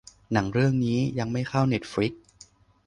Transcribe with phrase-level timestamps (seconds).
[0.31, 2.23] หนังเรื่องนี้ยังไม่เข้าเน็ตฟลิกซ์